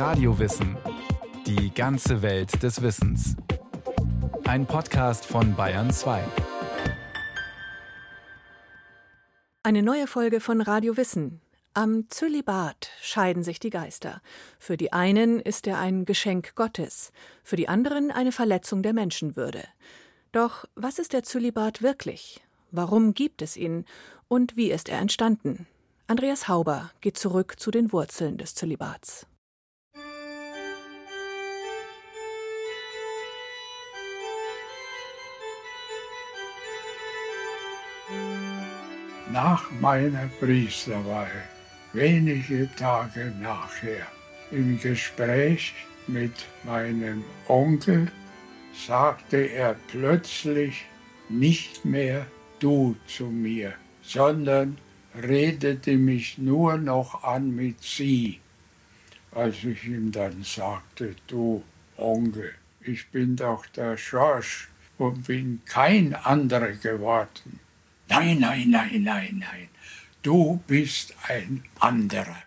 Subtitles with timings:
[0.00, 0.78] Radiowissen.
[1.46, 3.36] Die ganze Welt des Wissens.
[4.44, 6.24] Ein Podcast von Bayern 2.
[9.62, 11.42] Eine neue Folge von Radio Wissen.
[11.74, 14.22] Am Zölibat scheiden sich die Geister.
[14.58, 17.12] Für die einen ist er ein Geschenk Gottes,
[17.44, 19.64] für die anderen eine Verletzung der Menschenwürde.
[20.32, 22.40] Doch was ist der Zölibat wirklich?
[22.70, 23.84] Warum gibt es ihn?
[24.28, 25.66] Und wie ist er entstanden?
[26.06, 29.26] Andreas Hauber geht zurück zu den Wurzeln des Zölibats.
[39.32, 41.44] Nach meiner Priesterweihe,
[41.92, 44.06] wenige Tage nachher,
[44.50, 45.72] im Gespräch
[46.08, 46.32] mit
[46.64, 48.10] meinem Onkel,
[48.74, 50.84] sagte er plötzlich
[51.28, 52.26] nicht mehr
[52.58, 54.78] du zu mir, sondern
[55.14, 58.40] redete mich nur noch an mit sie.
[59.30, 61.62] Als ich ihm dann sagte, du
[61.96, 67.60] Onkel, ich bin doch der Schorsch und bin kein anderer geworden.
[68.10, 69.68] Nein, nein, nein, nein, nein,
[70.22, 72.42] du bist ein anderer.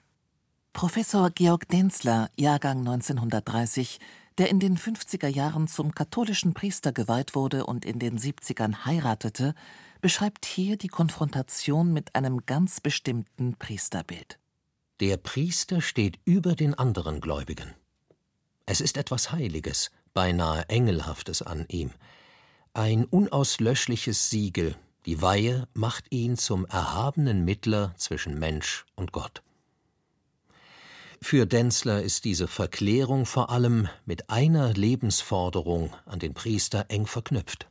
[0.73, 4.01] Professor Georg Denzler, Jahrgang 1930,
[4.37, 9.55] der in den 50er Jahren zum katholischen Priester geweiht wurde und in den 70ern heiratete,
[10.01, 14.39] beschreibt hier die Konfrontation mit einem ganz bestimmten Priesterbild.
[14.99, 17.73] Der Priester steht über den anderen Gläubigen.
[18.65, 21.91] Es ist etwas Heiliges, beinahe Engelhaftes an ihm.
[22.73, 24.75] Ein unauslöschliches Siegel,
[25.05, 29.43] die Weihe macht ihn zum erhabenen Mittler zwischen Mensch und Gott.
[31.21, 37.69] Für Denzler ist diese Verklärung vor allem mit einer Lebensforderung an den Priester eng verknüpft,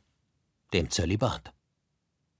[0.73, 1.53] dem Zölibat.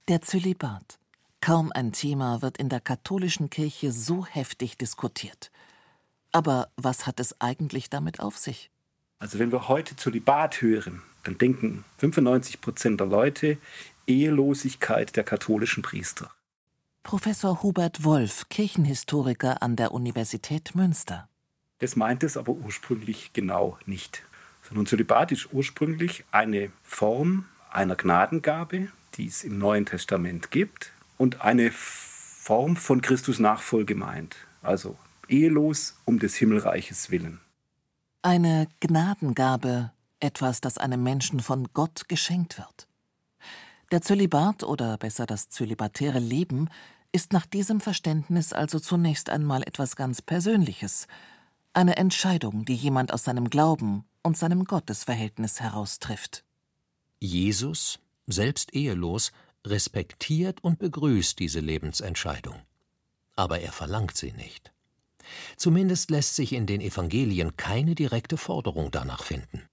[0.08, 0.98] Der Zölibat.
[1.40, 5.50] Kaum ein Thema wird in der katholischen Kirche so heftig diskutiert.
[6.32, 8.70] Aber was hat es eigentlich damit auf sich?
[9.18, 13.58] Also wenn wir heute Zölibat hören, dann denken 95 Prozent der Leute
[14.06, 16.30] Ehelosigkeit der katholischen Priester.
[17.02, 21.28] Professor Hubert Wolf, Kirchenhistoriker an der Universität Münster.
[21.78, 24.22] Das meint es aber ursprünglich genau nicht.
[24.62, 31.42] Sondern Zölibat ist ursprünglich eine Form einer Gnadengabe, die es im Neuen Testament gibt, und
[31.42, 34.96] eine Form von Christus Nachfolge meint, also
[35.28, 37.40] ehelos um des Himmelreiches willen.
[38.22, 42.88] Eine Gnadengabe, etwas, das einem Menschen von Gott geschenkt wird.
[43.94, 46.68] Der Zölibat oder besser das zölibatäre Leben
[47.12, 51.06] ist nach diesem Verständnis also zunächst einmal etwas ganz Persönliches,
[51.74, 56.42] eine Entscheidung, die jemand aus seinem Glauben und seinem Gottesverhältnis heraus trifft.
[57.20, 59.30] Jesus, selbst ehelos,
[59.64, 62.56] respektiert und begrüßt diese Lebensentscheidung.
[63.36, 64.72] Aber er verlangt sie nicht.
[65.56, 69.68] Zumindest lässt sich in den Evangelien keine direkte Forderung danach finden.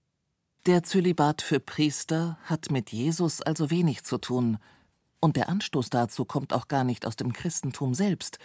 [0.66, 4.58] Der Zölibat für Priester hat mit Jesus also wenig zu tun,
[5.18, 8.38] und der Anstoß dazu kommt auch gar nicht aus dem Christentum selbst,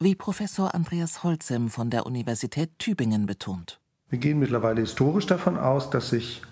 [0.00, 3.80] wie Professor Andreas Holzem von der Universität Tübingen betont.
[4.08, 6.42] Wir gehen mittlerweile historisch davon aus, dass sich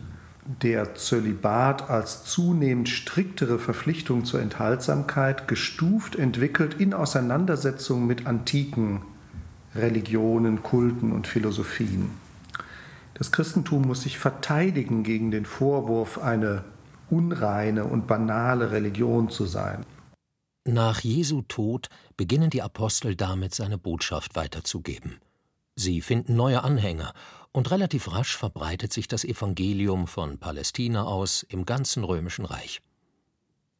[0.62, 9.02] der Zölibat als zunehmend striktere Verpflichtung zur Enthaltsamkeit gestuft entwickelt in Auseinandersetzung mit antiken
[9.74, 12.27] Religionen, Kulten und Philosophien.
[13.18, 16.64] Das Christentum muss sich verteidigen gegen den Vorwurf, eine
[17.10, 19.84] unreine und banale Religion zu sein.
[20.64, 25.18] Nach Jesu Tod beginnen die Apostel damit seine Botschaft weiterzugeben.
[25.74, 27.12] Sie finden neue Anhänger
[27.52, 32.80] und relativ rasch verbreitet sich das Evangelium von Palästina aus im ganzen römischen Reich.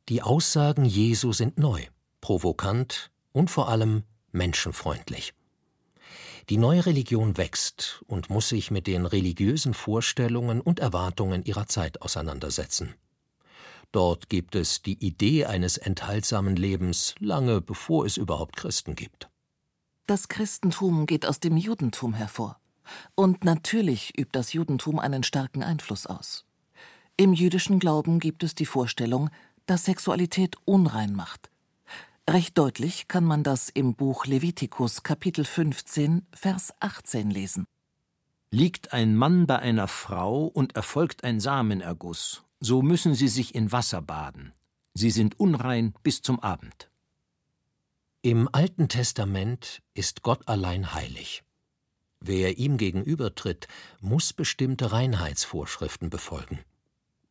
[0.08, 1.82] Die Aussagen Jesu sind neu,
[2.20, 5.34] provokant und vor allem menschenfreundlich.
[6.48, 12.00] Die neue Religion wächst und muss sich mit den religiösen Vorstellungen und Erwartungen ihrer Zeit
[12.00, 12.94] auseinandersetzen.
[13.92, 19.28] Dort gibt es die Idee eines enthaltsamen Lebens lange bevor es überhaupt Christen gibt.
[20.06, 22.58] Das Christentum geht aus dem Judentum hervor.
[23.14, 26.46] Und natürlich übt das Judentum einen starken Einfluss aus.
[27.18, 29.28] Im jüdischen Glauben gibt es die Vorstellung,
[29.66, 31.50] dass Sexualität unrein macht.
[32.28, 37.64] Recht deutlich kann man das im Buch Levitikus Kapitel 15 Vers 18 lesen.
[38.50, 43.72] Liegt ein Mann bei einer Frau und erfolgt ein Samenerguss, so müssen sie sich in
[43.72, 44.52] Wasser baden.
[44.92, 46.90] Sie sind unrein bis zum Abend.
[48.20, 51.44] Im Alten Testament ist Gott allein heilig.
[52.20, 53.68] Wer ihm gegenübertritt,
[54.02, 56.58] muss bestimmte Reinheitsvorschriften befolgen.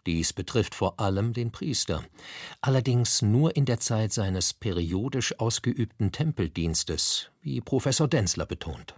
[0.07, 2.01] Dies betrifft vor allem den Priester,
[2.61, 8.95] allerdings nur in der Zeit seines periodisch ausgeübten Tempeldienstes, wie Professor Denzler betont.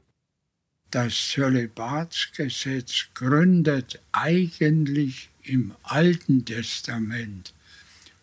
[0.91, 7.56] Das Zölibatsgesetz gründet eigentlich im Alten Testament.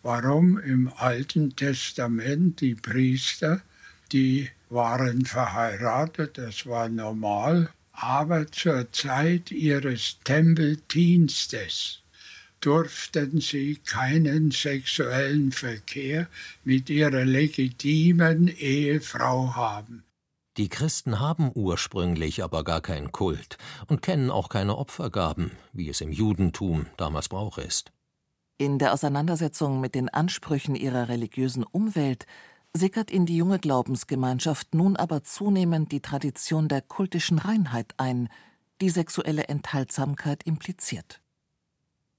[0.01, 3.61] Warum im Alten Testament die Priester,
[4.13, 12.01] die waren verheiratet, das war normal, aber zur Zeit ihres Tempeldienstes
[12.61, 16.27] durften sie keinen sexuellen Verkehr
[16.63, 20.03] mit ihrer legitimen Ehefrau haben.
[20.57, 23.57] Die Christen haben ursprünglich aber gar keinen Kult
[23.87, 27.91] und kennen auch keine Opfergaben, wie es im Judentum damals Brauch ist.
[28.57, 32.25] In der Auseinandersetzung mit den Ansprüchen ihrer religiösen Umwelt
[32.73, 38.29] sickert in die junge Glaubensgemeinschaft nun aber zunehmend die Tradition der kultischen Reinheit ein,
[38.81, 41.21] die sexuelle Enthaltsamkeit impliziert.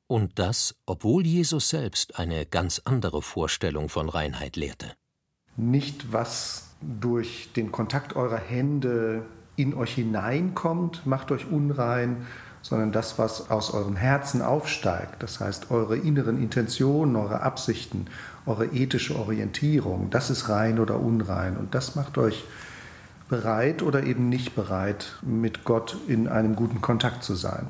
[0.09, 4.95] Und das, obwohl Jesus selbst eine ganz andere Vorstellung von Reinheit lehrte.
[5.57, 9.27] Nicht was durch den Kontakt eurer Hände
[9.57, 12.27] in euch hineinkommt, macht euch unrein,
[12.63, 18.07] sondern das, was aus eurem Herzen aufsteigt, das heißt eure inneren Intentionen, eure Absichten,
[18.47, 22.45] eure ethische Orientierung, das ist rein oder unrein und das macht euch
[23.29, 27.69] bereit oder eben nicht bereit, mit Gott in einem guten Kontakt zu sein.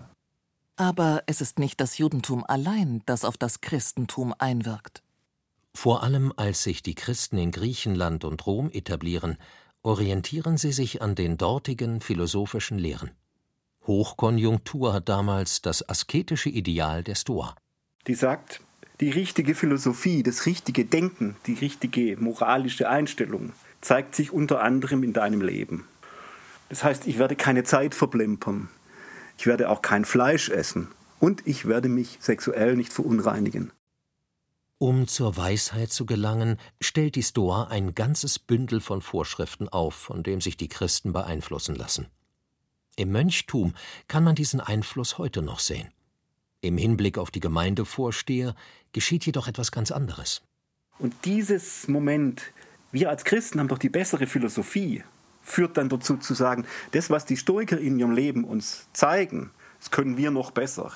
[0.79, 5.03] Aber es ist nicht das Judentum allein, das auf das Christentum einwirkt.
[5.75, 9.39] Vor allem als sich die Christen in Griechenland und Rom etablieren,
[9.83, 13.11] orientieren sie sich an den dortigen philosophischen Lehren.
[13.89, 17.57] Hochkonjunktur hat damals das asketische Ideal der Stoa.
[18.07, 18.61] Die sagt,
[19.01, 25.13] die richtige Philosophie, das richtige Denken, die richtige moralische Einstellung zeigt sich unter anderem in
[25.13, 25.89] deinem Leben.
[26.69, 28.69] Das heißt, ich werde keine Zeit verplempern.
[29.39, 30.89] Ich werde auch kein Fleisch essen.
[31.21, 33.71] Und ich werde mich sexuell nicht verunreinigen.
[34.79, 40.23] Um zur Weisheit zu gelangen, stellt die Stoa ein ganzes Bündel von Vorschriften auf, von
[40.23, 42.07] dem sich die Christen beeinflussen lassen.
[42.97, 43.75] Im Mönchtum
[44.09, 45.89] kann man diesen Einfluss heute noch sehen.
[46.61, 48.57] Im Hinblick auf die Gemeindevorsteher
[48.93, 50.43] geschieht jedoch etwas ganz anderes.
[50.99, 52.43] Und dieses Moment,
[52.91, 55.05] wir als Christen haben doch die bessere Philosophie,
[55.49, 59.91] führt dann dazu zu sagen, das, was die Stoiker in ihrem Leben uns zeigen, das
[59.91, 60.93] können wir noch besser.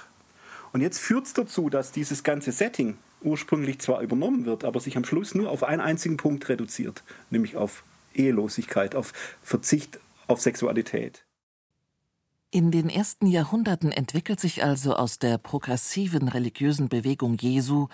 [0.73, 4.97] Und jetzt führt es dazu, dass dieses ganze Setting ursprünglich zwar übernommen wird, aber sich
[4.97, 7.85] am Schluss nur auf einen einzigen Punkt reduziert, nämlich auf
[8.15, 9.13] Ehelosigkeit, auf
[9.43, 11.25] Verzicht auf Sexualität.
[12.51, 17.89] In den ersten Jahrhunderten entwickelt sich also aus der progressiven religiösen Bewegung Jesu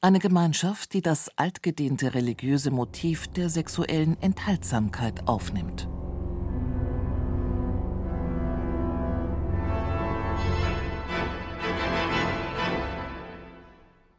[0.00, 5.88] eine Gemeinschaft, die das altgedehnte religiöse Motiv der sexuellen Enthaltsamkeit aufnimmt.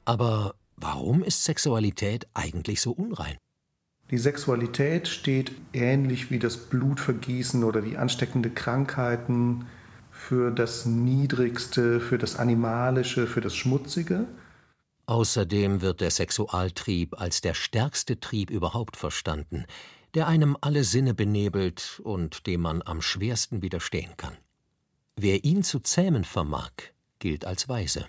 [0.06, 3.38] Aber warum ist Sexualität eigentlich so unrein?
[4.12, 9.66] Die Sexualität steht ähnlich wie das Blutvergießen oder wie ansteckende Krankheiten
[10.12, 14.28] für das Niedrigste, für das Animalische, für das Schmutzige.
[15.08, 19.66] Außerdem wird der Sexualtrieb als der stärkste Trieb überhaupt verstanden,
[20.14, 24.38] der einem alle Sinne benebelt und dem man am schwersten widerstehen kann.
[25.16, 26.72] Wer ihn zu zähmen vermag,
[27.20, 28.06] gilt als weise.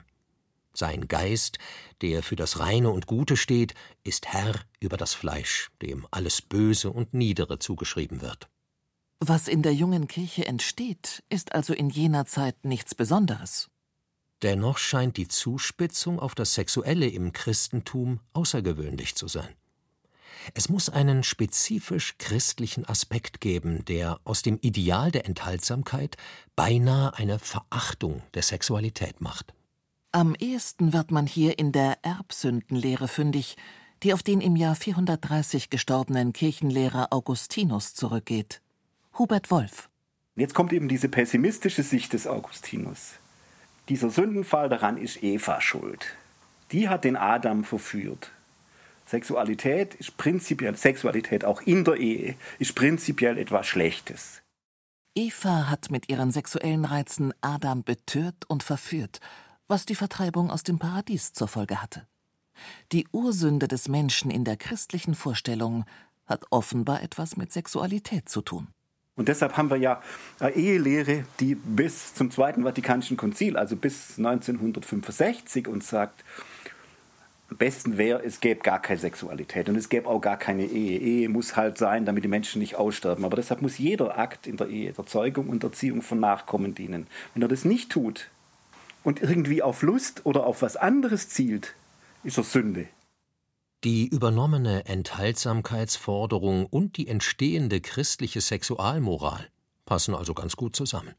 [0.76, 1.58] Sein Geist,
[2.02, 3.75] der für das Reine und Gute steht,
[4.05, 8.49] ist Herr über das Fleisch, dem alles Böse und Niedere zugeschrieben wird.
[9.19, 13.70] Was in der jungen Kirche entsteht, ist also in jener Zeit nichts Besonderes.
[14.43, 19.55] Dennoch scheint die Zuspitzung auf das Sexuelle im Christentum außergewöhnlich zu sein.
[20.53, 26.19] Es muss einen spezifisch christlichen Aspekt geben, der aus dem Ideal der Enthaltsamkeit
[26.55, 29.56] beinahe eine Verachtung der Sexualität macht.
[30.17, 33.58] Am ehesten wird man hier in der Erbsündenlehre fündig,
[34.03, 38.63] die auf den im Jahr 430 gestorbenen Kirchenlehrer Augustinus zurückgeht.
[39.19, 39.91] Hubert Wolf.
[40.35, 43.17] Jetzt kommt eben diese pessimistische Sicht des Augustinus.
[43.91, 46.06] Dieser Sündenfall daran ist Eva schuld.
[46.73, 48.31] Die hat den Adam verführt.
[49.05, 54.41] Sexualität ist prinzipiell, Sexualität auch in der Ehe, ist prinzipiell etwas Schlechtes.
[55.15, 59.20] Eva hat mit ihren sexuellen Reizen Adam betört und verführt,
[59.69, 62.06] was die Vertreibung aus dem Paradies zur Folge hatte.
[62.93, 65.85] Die Ursünde des Menschen in der christlichen Vorstellung
[66.27, 68.69] hat offenbar etwas mit Sexualität zu tun.
[69.17, 70.03] Und deshalb haben wir ja
[70.41, 76.23] eine Ehelehre, die bis zum Zweiten Vatikanischen Konzil, also bis 1965, uns sagt,
[77.49, 80.99] am besten wäre, es gäbe gar keine Sexualität und es gäbe auch gar keine Ehe.
[80.99, 83.25] Ehe muss halt sein, damit die Menschen nicht aussterben.
[83.25, 87.06] Aber deshalb muss jeder Akt in der Ehe der Zeugung und Erziehung von Nachkommen dienen.
[87.32, 88.31] Wenn er das nicht tut
[89.06, 91.75] und irgendwie auf Lust oder auf was anderes zielt,
[92.25, 92.89] ist er Sünde.
[93.84, 99.48] Die übernommene Enthaltsamkeitsforderung und die entstehende christliche Sexualmoral
[99.84, 101.15] passen also ganz gut zusammen.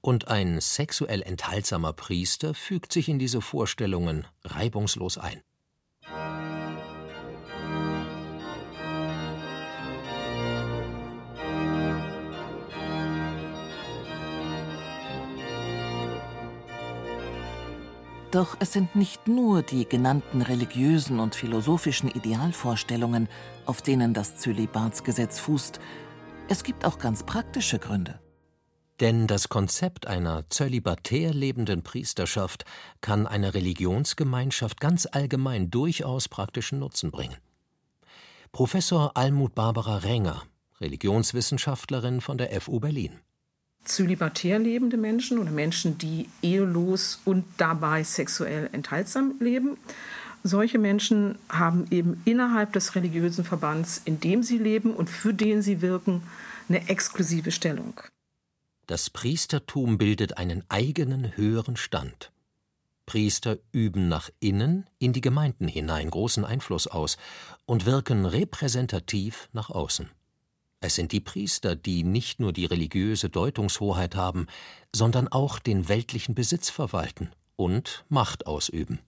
[0.00, 5.42] Und ein sexuell enthaltsamer Priester fügt sich in diese Vorstellungen reibungslos ein.
[18.30, 23.28] Doch es sind nicht nur die genannten religiösen und philosophischen Idealvorstellungen,
[23.66, 25.80] auf denen das Zölibatsgesetz fußt.
[26.48, 28.20] Es gibt auch ganz praktische Gründe.
[29.00, 32.64] Denn das Konzept einer zölibatär lebenden Priesterschaft
[33.00, 37.36] kann einer Religionsgemeinschaft ganz allgemein durchaus praktischen Nutzen bringen.
[38.52, 40.42] Professor Almut Barbara Renger,
[40.80, 43.18] Religionswissenschaftlerin von der FU Berlin
[43.84, 49.76] zölibatär lebende Menschen oder Menschen, die ehelos und dabei sexuell enthaltsam leben.
[50.42, 55.62] Solche Menschen haben eben innerhalb des religiösen Verbands, in dem sie leben und für den
[55.62, 56.22] sie wirken,
[56.68, 58.00] eine exklusive Stellung.
[58.86, 62.32] Das Priestertum bildet einen eigenen höheren Stand.
[63.06, 67.18] Priester üben nach innen in die Gemeinden hinein großen Einfluss aus
[67.66, 70.08] und wirken repräsentativ nach außen.
[70.82, 74.46] Es sind die Priester, die nicht nur die religiöse Deutungshoheit haben,
[74.94, 78.98] sondern auch den weltlichen Besitz verwalten und Macht ausüben.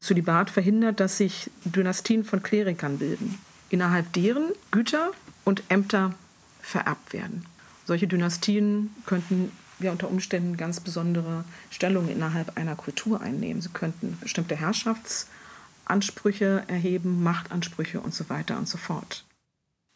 [0.00, 3.38] Zölibat verhindert, dass sich Dynastien von Klerikern bilden,
[3.70, 5.12] innerhalb deren Güter
[5.44, 6.14] und Ämter
[6.60, 7.46] vererbt werden.
[7.86, 13.62] Solche Dynastien könnten ja unter Umständen ganz besondere Stellungen innerhalb einer Kultur einnehmen.
[13.62, 19.24] Sie könnten bestimmte Herrschaftsansprüche erheben, Machtansprüche und so weiter und so fort.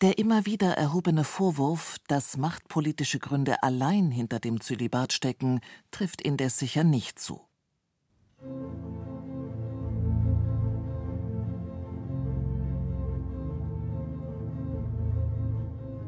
[0.01, 6.57] Der immer wieder erhobene Vorwurf, dass machtpolitische Gründe allein hinter dem Zölibat stecken, trifft indes
[6.57, 7.41] sicher nicht zu.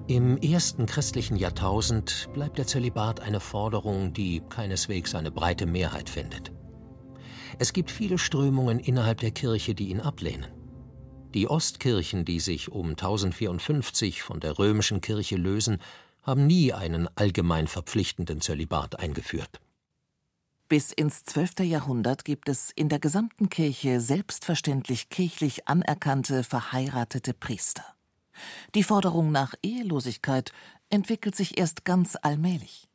[0.07, 6.53] Im ersten christlichen Jahrtausend bleibt der Zölibat eine Forderung, die keineswegs eine breite Mehrheit findet.
[7.59, 10.60] Es gibt viele Strömungen innerhalb der Kirche, die ihn ablehnen.
[11.35, 15.81] Die Ostkirchen, die sich um 1054 von der römischen Kirche lösen,
[16.23, 19.61] haben nie einen allgemein verpflichtenden Zölibat eingeführt.
[20.69, 21.61] Bis ins 12.
[21.61, 27.85] Jahrhundert gibt es in der gesamten Kirche selbstverständlich kirchlich anerkannte verheiratete Priester.
[28.75, 30.53] Die Forderung nach Ehelosigkeit
[30.89, 32.89] entwickelt sich erst ganz allmählich.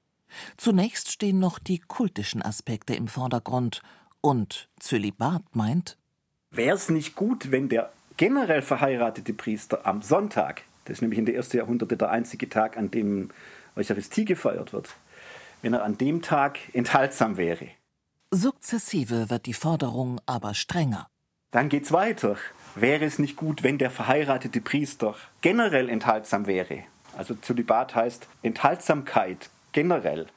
[0.57, 3.81] Zunächst stehen noch die kultischen Aspekte im Vordergrund
[4.21, 5.97] und Zölibat meint,
[6.51, 11.25] Wäre es nicht gut, wenn der generell verheiratete Priester am Sonntag, das ist nämlich in
[11.25, 13.29] der ersten Jahrhunderte der einzige Tag, an dem
[13.75, 14.95] Eucharistie gefeiert wird,
[15.61, 17.67] wenn er an dem Tag enthaltsam wäre.
[18.31, 21.07] Sukzessive wird die Forderung aber strenger.
[21.51, 22.37] Dann geht's weiter.
[22.75, 26.83] Wäre es nicht gut, wenn der verheiratete Priester generell enthaltsam wäre?
[27.17, 30.27] Also Zölibat heißt Enthaltsamkeit generell.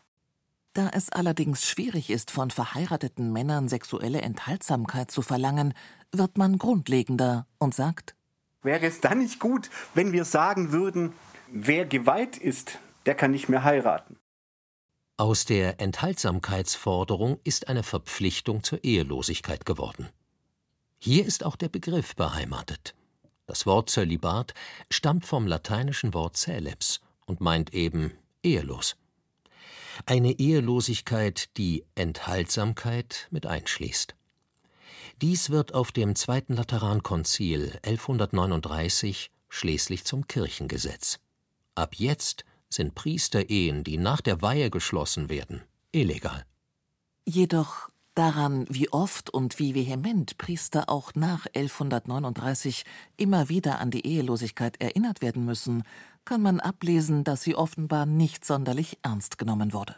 [0.75, 5.75] Da es allerdings schwierig ist, von verheirateten Männern sexuelle Enthaltsamkeit zu verlangen,
[6.13, 8.15] wird man grundlegender und sagt
[8.63, 11.13] Wäre es dann nicht gut, wenn wir sagen würden,
[11.49, 14.19] wer geweiht ist, der kann nicht mehr heiraten?
[15.17, 20.09] Aus der Enthaltsamkeitsforderung ist eine Verpflichtung zur Ehelosigkeit geworden.
[20.99, 22.95] Hier ist auch der Begriff beheimatet.
[23.47, 24.55] Das Wort Zölibat
[24.91, 28.97] stammt vom lateinischen Wort celeps und meint eben ehelos.
[30.07, 34.15] Eine Ehelosigkeit, die Enthaltsamkeit mit einschließt.
[35.21, 41.19] Dies wird auf dem Zweiten Laterankonzil 1139 schließlich zum Kirchengesetz.
[41.75, 46.45] Ab jetzt sind Priesterehen, die nach der Weihe geschlossen werden, illegal.
[47.25, 52.85] Jedoch daran, wie oft und wie vehement Priester auch nach 1139
[53.17, 55.85] immer wieder an die Ehelosigkeit erinnert werden müssen,
[56.29, 59.97] kann man ablesen, dass sie offenbar nicht sonderlich ernst genommen wurde.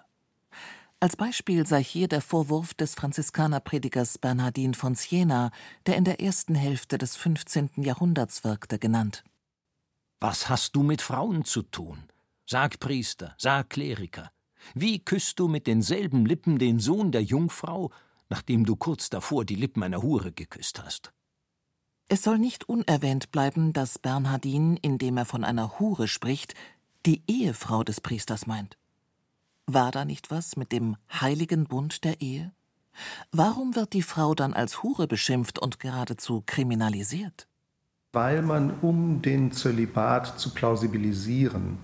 [1.00, 5.50] Als Beispiel sei hier der Vorwurf des Franziskanerpredigers Bernhardin von Siena,
[5.86, 7.70] der in der ersten Hälfte des 15.
[7.78, 9.24] Jahrhunderts wirkte, genannt.
[10.20, 11.98] Was hast du mit Frauen zu tun?
[12.46, 14.30] Sag Priester, sag Kleriker.
[14.72, 17.90] Wie küsst du mit denselben Lippen den Sohn der Jungfrau,
[18.28, 21.12] nachdem du kurz davor die Lippen einer Hure geküsst hast?
[22.12, 26.54] Es soll nicht unerwähnt bleiben, dass Bernhardin, indem er von einer Hure spricht,
[27.06, 28.76] die Ehefrau des Priesters meint.
[29.66, 32.50] War da nicht was mit dem heiligen Bund der Ehe?
[33.30, 37.46] Warum wird die Frau dann als Hure beschimpft und geradezu kriminalisiert?
[38.12, 41.78] Weil man, um den Zölibat zu plausibilisieren,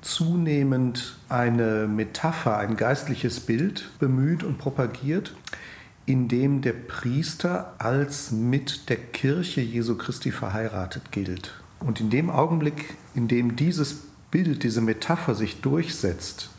[0.00, 5.34] zunehmend eine Metapher, ein geistliches Bild bemüht und propagiert,
[6.06, 11.52] in dem der Priester als mit der Kirche Jesu Christi verheiratet gilt.
[11.80, 16.50] Und in dem Augenblick, in dem dieses Bild, diese Metapher sich durchsetzt,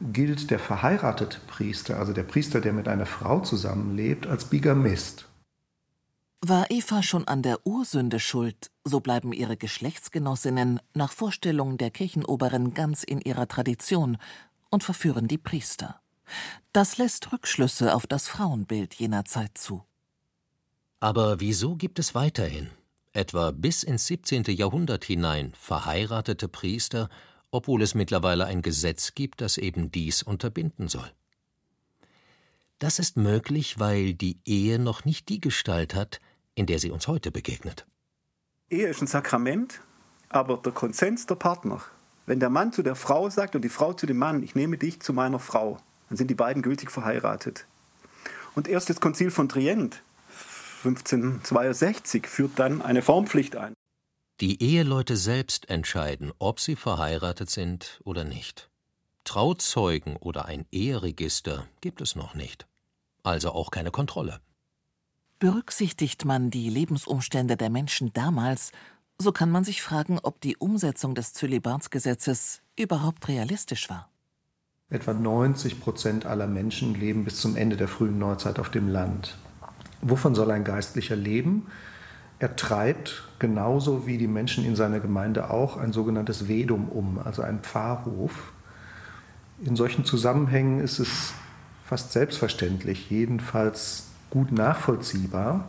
[0.00, 5.26] gilt der verheiratete Priester, also der Priester, der mit einer Frau zusammenlebt, als Bigamist.
[6.40, 12.74] War Eva schon an der Ursünde schuld, so bleiben ihre Geschlechtsgenossinnen nach Vorstellung der Kirchenoberin
[12.74, 14.18] ganz in ihrer Tradition
[14.70, 16.00] und verführen die Priester.
[16.72, 19.84] Das lässt Rückschlüsse auf das Frauenbild jener Zeit zu.
[21.00, 22.70] Aber wieso gibt es weiterhin,
[23.12, 24.44] etwa bis ins 17.
[24.44, 27.08] Jahrhundert hinein, verheiratete Priester,
[27.50, 31.10] obwohl es mittlerweile ein Gesetz gibt, das eben dies unterbinden soll?
[32.78, 36.20] Das ist möglich, weil die Ehe noch nicht die Gestalt hat,
[36.54, 37.86] in der sie uns heute begegnet.
[38.70, 39.80] Ehe ist ein Sakrament,
[40.28, 41.80] aber der Konsens der Partner.
[42.26, 44.76] Wenn der Mann zu der Frau sagt und die Frau zu dem Mann, ich nehme
[44.76, 45.78] dich zu meiner Frau,
[46.08, 47.66] dann sind die beiden gültig verheiratet.
[48.54, 50.02] Und erst das Konzil von Trient
[50.84, 53.74] 1562 führt dann eine Formpflicht ein.
[54.40, 58.70] Die Eheleute selbst entscheiden, ob sie verheiratet sind oder nicht.
[59.24, 62.66] Trauzeugen oder ein Eheregister gibt es noch nicht.
[63.24, 64.40] Also auch keine Kontrolle.
[65.40, 68.72] Berücksichtigt man die Lebensumstände der Menschen damals,
[69.18, 74.08] so kann man sich fragen, ob die Umsetzung des Zölibatsgesetzes überhaupt realistisch war.
[74.90, 79.36] Etwa 90 Prozent aller Menschen leben bis zum Ende der frühen Neuzeit auf dem Land.
[80.00, 81.66] Wovon soll ein Geistlicher leben?
[82.38, 87.42] Er treibt genauso wie die Menschen in seiner Gemeinde auch ein sogenanntes Vedum um, also
[87.42, 88.52] ein Pfarrhof.
[89.62, 91.34] In solchen Zusammenhängen ist es
[91.84, 95.68] fast selbstverständlich, jedenfalls gut nachvollziehbar,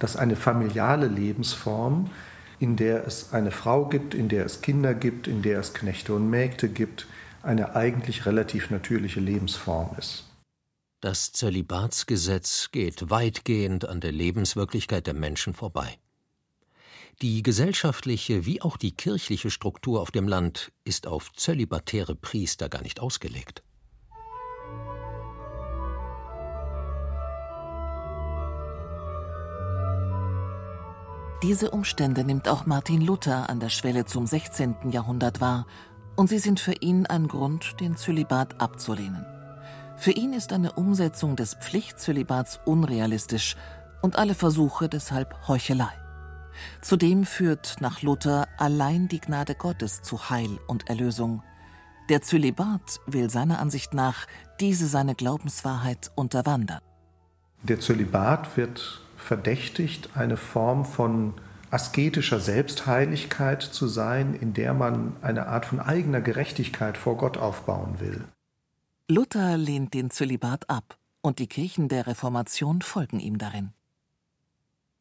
[0.00, 2.10] dass eine familiale Lebensform,
[2.58, 6.12] in der es eine Frau gibt, in der es Kinder gibt, in der es Knechte
[6.12, 7.06] und Mägde gibt,
[7.42, 10.24] eine eigentlich relativ natürliche Lebensform ist.
[11.00, 15.98] Das Zölibatsgesetz geht weitgehend an der Lebenswirklichkeit der Menschen vorbei.
[17.22, 22.82] Die gesellschaftliche wie auch die kirchliche Struktur auf dem Land ist auf zölibatäre Priester gar
[22.82, 23.62] nicht ausgelegt.
[31.44, 34.90] Diese Umstände nimmt auch Martin Luther an der Schwelle zum 16.
[34.90, 35.66] Jahrhundert wahr,
[36.18, 39.24] und sie sind für ihn ein Grund, den Zölibat abzulehnen.
[39.96, 43.56] Für ihn ist eine Umsetzung des Pflichtzölibats unrealistisch
[44.02, 45.92] und alle Versuche deshalb Heuchelei.
[46.80, 51.44] Zudem führt nach Luther allein die Gnade Gottes zu Heil und Erlösung.
[52.08, 54.26] Der Zölibat will seiner Ansicht nach
[54.58, 56.80] diese seine Glaubenswahrheit unterwandern.
[57.62, 61.34] Der Zölibat wird verdächtigt, eine Form von
[61.70, 68.00] asketischer Selbstheiligkeit zu sein, in der man eine Art von eigener Gerechtigkeit vor Gott aufbauen
[68.00, 68.24] will.
[69.08, 73.72] Luther lehnt den Zölibat ab und die Kirchen der Reformation folgen ihm darin.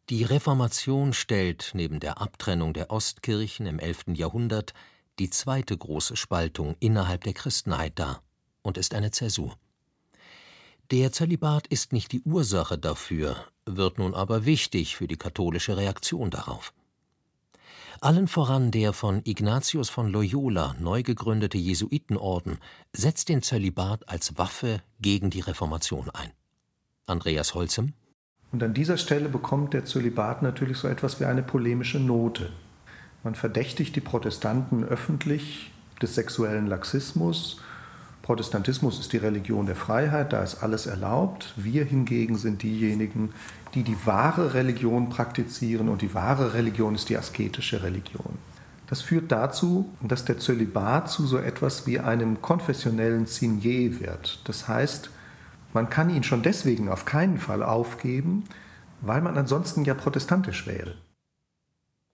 [0.09, 4.05] Die Reformation stellt neben der Abtrennung der Ostkirchen im 11.
[4.13, 4.73] Jahrhundert
[5.19, 8.21] die zweite große Spaltung innerhalb der Christenheit dar
[8.61, 9.57] und ist eine Zäsur.
[10.91, 13.35] Der Zölibat ist nicht die Ursache dafür,
[13.75, 16.73] wird nun aber wichtig für die katholische Reaktion darauf.
[17.99, 22.59] Allen voran der von Ignatius von Loyola neu gegründete Jesuitenorden
[22.93, 26.31] setzt den Zölibat als Waffe gegen die Reformation ein.
[27.07, 27.93] Andreas Holzem.
[28.51, 32.51] Und an dieser Stelle bekommt der Zölibat natürlich so etwas wie eine polemische Note.
[33.23, 37.61] Man verdächtigt die Protestanten öffentlich des sexuellen Laxismus
[38.27, 41.53] Protestantismus ist die Religion der Freiheit, da ist alles erlaubt.
[41.55, 43.29] Wir hingegen sind diejenigen,
[43.73, 48.37] die die wahre Religion praktizieren und die wahre Religion ist die asketische Religion.
[48.87, 54.41] Das führt dazu, dass der Zölibat zu so etwas wie einem konfessionellen Signet wird.
[54.43, 55.09] Das heißt,
[55.71, 58.43] man kann ihn schon deswegen auf keinen Fall aufgeben,
[58.99, 60.95] weil man ansonsten ja protestantisch wäre.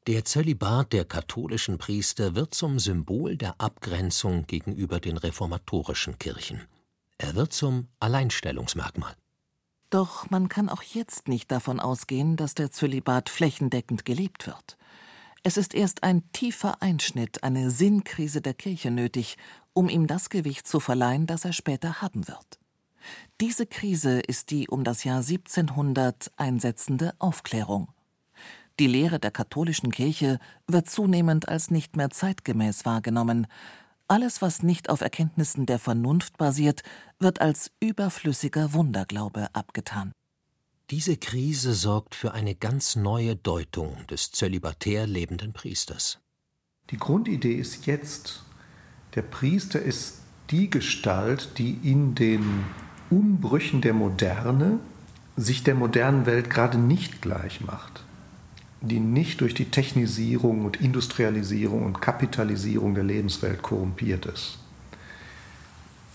[0.08, 6.60] Der Zölibat der katholischen Priester wird zum Symbol der Abgrenzung gegenüber den reformatorischen Kirchen.
[7.18, 9.16] Er wird zum Alleinstellungsmerkmal.
[9.90, 14.78] Doch man kann auch jetzt nicht davon ausgehen, dass der Zölibat flächendeckend gelebt wird.
[15.42, 19.38] Es ist erst ein tiefer Einschnitt, eine Sinnkrise der Kirche nötig,
[19.72, 22.60] um ihm das Gewicht zu verleihen, das er später haben wird.
[23.40, 27.88] Diese Krise ist die um das Jahr 1700 einsetzende Aufklärung.
[28.80, 33.46] Die Lehre der katholischen Kirche wird zunehmend als nicht mehr zeitgemäß wahrgenommen.
[34.08, 36.82] Alles, was nicht auf Erkenntnissen der Vernunft basiert,
[37.20, 40.12] wird als überflüssiger Wunderglaube abgetan.
[40.90, 46.20] Diese Krise sorgt für eine ganz neue Deutung des zölibatär lebenden Priesters.
[46.90, 48.44] Die Grundidee ist jetzt,
[49.16, 52.66] der Priester ist die Gestalt, die in den
[53.10, 54.80] Umbrüchen der Moderne
[55.38, 58.04] sich der modernen Welt gerade nicht gleich macht.
[58.84, 64.58] Die nicht durch die Technisierung und Industrialisierung und Kapitalisierung der Lebenswelt korrumpiert ist.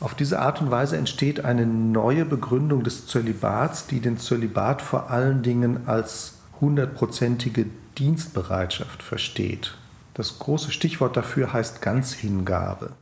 [0.00, 5.10] Auf diese Art und Weise entsteht eine neue Begründung des Zölibats, die den Zölibat vor
[5.10, 9.74] allen Dingen als hundertprozentige Dienstbereitschaft versteht.
[10.14, 12.92] Das große Stichwort dafür heißt Ganzhingabe.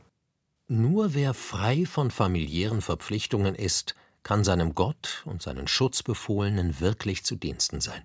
[0.69, 7.35] Nur wer frei von familiären Verpflichtungen ist, kann seinem Gott und seinen Schutzbefohlenen wirklich zu
[7.35, 8.01] Diensten sein.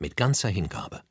[0.00, 1.02] Mit ganzer Hingabe.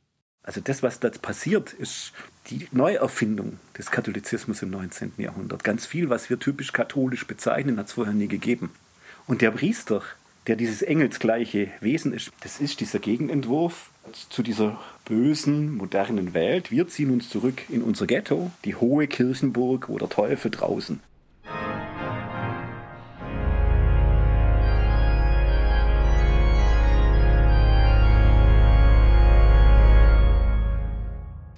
[0.43, 2.13] Also das, was da passiert, ist
[2.49, 5.11] die Neuerfindung des Katholizismus im 19.
[5.17, 5.65] Jahrhundert.
[5.65, 8.71] Ganz viel, was wir typisch katholisch bezeichnen, hat es vorher nie gegeben.
[9.25, 10.03] Und der Priester,
[10.47, 13.91] der dieses engelsgleiche Wesen ist, das ist dieser Gegenentwurf
[14.29, 16.71] zu dieser bösen, modernen Welt.
[16.71, 21.01] Wir ziehen uns zurück in unser Ghetto, die hohe Kirchenburg, wo der Teufel draußen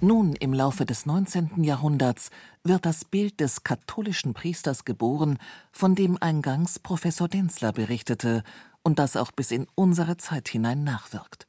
[0.02, 1.62] Nun, im Laufe des 19.
[1.62, 2.30] Jahrhunderts,
[2.64, 5.36] wird das Bild des katholischen Priesters geboren,
[5.72, 8.42] von dem eingangs Professor Denzler berichtete
[8.82, 11.46] und das auch bis in unsere Zeit hinein nachwirkt.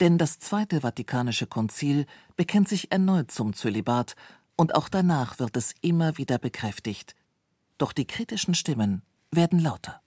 [0.00, 4.16] Denn das Zweite Vatikanische Konzil bekennt sich erneut zum Zölibat,
[4.56, 7.14] und auch danach wird es immer wieder bekräftigt.
[7.76, 10.00] Doch die kritischen Stimmen werden lauter.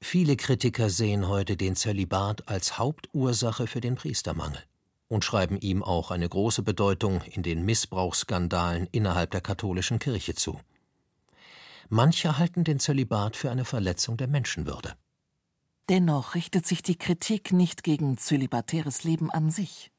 [0.00, 4.62] Viele Kritiker sehen heute den Zölibat als Hauptursache für den Priestermangel
[5.08, 10.60] und schreiben ihm auch eine große Bedeutung in den Missbrauchsskandalen innerhalb der katholischen Kirche zu.
[11.88, 14.94] Manche halten den Zölibat für eine Verletzung der Menschenwürde.
[15.88, 19.92] Dennoch richtet sich die Kritik nicht gegen zölibatäres Leben an sich.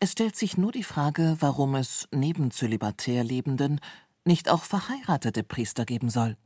[0.00, 3.80] Es stellt sich nur die Frage, warum es neben zölibatär Lebenden
[4.24, 6.36] nicht auch verheiratete Priester geben soll.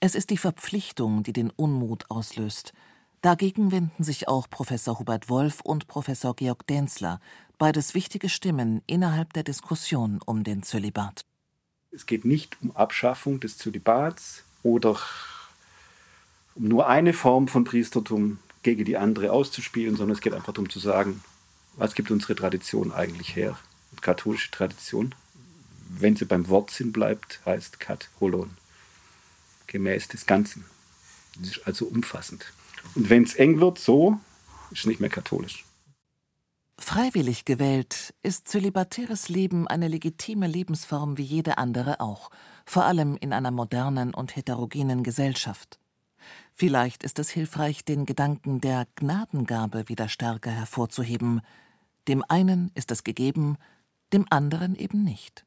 [0.00, 2.72] Es ist die Verpflichtung, die den Unmut auslöst,
[3.20, 7.20] Dagegen wenden sich auch Professor Hubert Wolf und Professor Georg Denzler,
[7.58, 11.22] beides wichtige Stimmen innerhalb der Diskussion um den Zölibat.
[11.90, 14.96] Es geht nicht um Abschaffung des Zölibats oder
[16.54, 20.70] um nur eine Form von Priestertum gegen die andere auszuspielen, sondern es geht einfach darum
[20.70, 21.20] zu sagen,
[21.76, 23.58] was gibt unsere Tradition eigentlich her?
[23.90, 25.12] Und katholische Tradition,
[25.88, 28.56] wenn sie beim Wortsinn bleibt, heißt Kat Holon.
[29.66, 30.64] Gemäß des Ganzen.
[31.36, 32.52] Das ist also umfassend.
[32.94, 34.18] Und wenn es eng wird, so,
[34.70, 35.64] ist nicht mehr katholisch.
[36.80, 42.30] Freiwillig gewählt ist zölibatäres Leben eine legitime Lebensform wie jede andere auch,
[42.64, 45.78] vor allem in einer modernen und heterogenen Gesellschaft.
[46.54, 51.40] Vielleicht ist es hilfreich, den Gedanken der Gnadengabe wieder stärker hervorzuheben.
[52.06, 53.58] Dem einen ist es gegeben,
[54.12, 55.44] dem anderen eben nicht.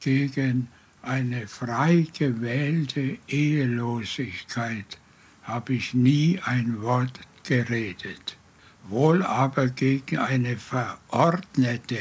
[0.00, 0.68] Gegen
[1.02, 4.98] eine frei gewählte Ehelosigkeit
[5.46, 8.36] habe ich nie ein Wort geredet,
[8.88, 12.00] wohl aber gegen eine verordnete,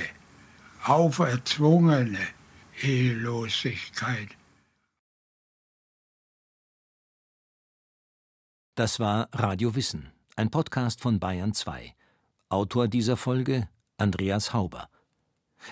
[0.84, 2.20] auferzwungene
[2.82, 4.30] Ehelosigkeit.
[8.74, 11.96] Das war Radio Wissen, ein Podcast von Bayern 2.
[12.50, 14.90] Autor dieser Folge Andreas Hauber.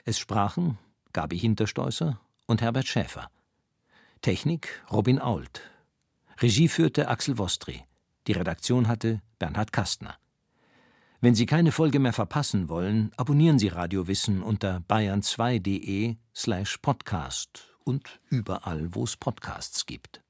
[0.06, 0.78] Es sprachen
[1.12, 3.30] Gabi Hinterstoßer und Herbert Schäfer.
[4.22, 5.73] Technik Robin Ault.
[6.44, 7.86] Regie führte Axel Wostri.
[8.28, 10.18] Die Redaktion hatte Bernhard Kastner.
[11.22, 17.74] Wenn Sie keine Folge mehr verpassen wollen, abonnieren Sie Radio Wissen unter bayern2.de slash podcast
[17.86, 20.23] und überall, wo es Podcasts gibt.